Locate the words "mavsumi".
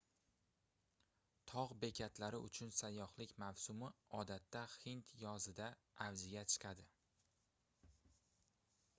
3.43-3.89